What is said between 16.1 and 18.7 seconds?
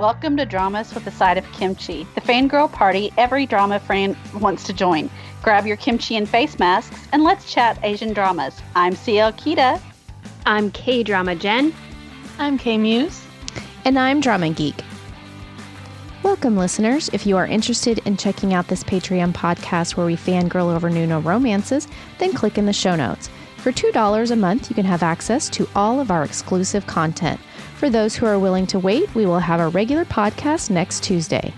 Welcome, listeners. If you are interested in checking out